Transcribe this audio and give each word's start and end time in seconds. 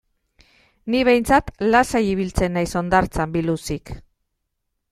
Ni 0.93 1.01
behintzat 1.09 1.51
lasai 1.75 2.03
ibiltzen 2.13 2.57
naiz 2.57 2.67
hondartzan 2.81 3.37
biluzik. 3.37 3.93